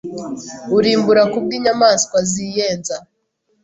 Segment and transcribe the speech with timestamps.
[0.77, 2.95] urimbura Kubwinyamanswa ziyenza